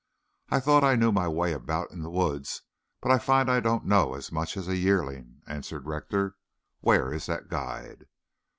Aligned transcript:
"I 0.49 0.59
thought 0.59 0.83
I 0.83 0.95
knew 0.95 1.11
my 1.11 1.27
way 1.27 1.53
about 1.53 1.91
in 1.91 2.01
the 2.01 2.09
woods, 2.09 2.63
but 3.01 3.11
I 3.11 3.19
find 3.19 3.51
I 3.51 3.59
don't 3.59 3.85
know 3.85 4.15
as 4.15 4.31
much 4.31 4.57
as 4.57 4.67
a 4.67 4.75
yearling," 4.75 5.43
answered 5.45 5.85
Rector. 5.85 6.37
"Where 6.79 7.13
is 7.13 7.27
that 7.27 7.49
guide?" 7.49 8.07